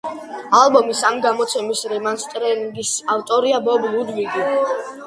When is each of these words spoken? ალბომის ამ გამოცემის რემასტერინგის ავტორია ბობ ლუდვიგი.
ალბომის 0.59 1.03
ამ 1.09 1.19
გამოცემის 1.27 1.83
რემასტერინგის 1.93 2.95
ავტორია 3.19 3.65
ბობ 3.71 3.89
ლუდვიგი. 3.97 4.53